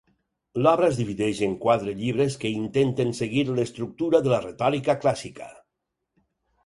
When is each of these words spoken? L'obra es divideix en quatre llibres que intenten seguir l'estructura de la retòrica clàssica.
L'obra 0.61 0.87
es 0.93 0.95
divideix 1.01 1.41
en 1.47 1.51
quatre 1.65 1.93
llibres 1.99 2.37
que 2.45 2.53
intenten 2.61 3.13
seguir 3.21 3.45
l'estructura 3.51 4.23
de 4.29 4.33
la 4.35 4.41
retòrica 4.47 4.97
clàssica. 5.05 5.51